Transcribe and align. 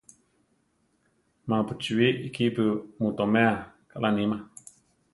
Ma 1.47 1.57
pu 1.67 1.73
chíbi 1.81 2.07
ikípu 2.27 2.63
mu 3.01 3.07
toméa, 3.17 3.53
kaʼlá 3.91 4.09
níma. 4.17 4.37